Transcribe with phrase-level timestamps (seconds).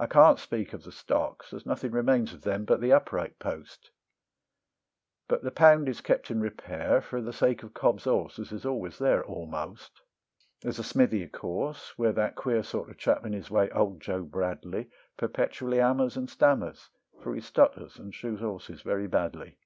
[0.00, 3.92] I can't speak of the stocks, as nothing remains of them but the upright post;
[5.28, 8.66] But the pound is kept in repair for the sake of Cob's horse as is
[8.66, 10.00] always there almost.
[10.62, 13.70] There's a smithy of course, where that queer sort of a chap in his way,
[13.70, 16.90] Old Joe Bradley, Perpetually hammers and stammers,
[17.22, 19.58] for he stutters and shoes horses very badly.